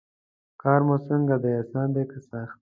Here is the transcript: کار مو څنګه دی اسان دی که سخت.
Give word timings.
کار 0.61 0.79
مو 0.87 0.95
څنګه 1.07 1.35
دی 1.43 1.51
اسان 1.61 1.87
دی 1.95 2.03
که 2.11 2.19
سخت. 2.29 2.57